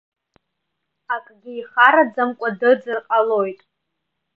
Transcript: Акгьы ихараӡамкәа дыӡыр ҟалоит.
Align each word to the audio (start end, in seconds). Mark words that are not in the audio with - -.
Акгьы 1.15 1.51
ихараӡамкәа 1.61 2.49
дыӡыр 2.59 2.97
ҟалоит. 3.07 3.59